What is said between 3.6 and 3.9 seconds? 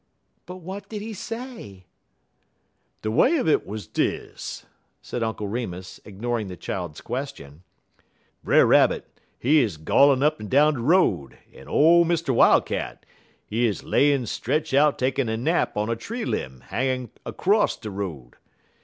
wuz